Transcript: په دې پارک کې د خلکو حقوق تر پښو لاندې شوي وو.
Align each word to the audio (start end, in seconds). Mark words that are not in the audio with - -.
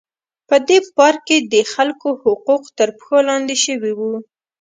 په 0.49 0.55
دې 0.67 0.77
پارک 0.95 1.21
کې 1.27 1.37
د 1.53 1.55
خلکو 1.73 2.09
حقوق 2.23 2.63
تر 2.77 2.89
پښو 2.97 3.17
لاندې 3.29 3.55
شوي 3.65 3.91
وو. 3.97 4.13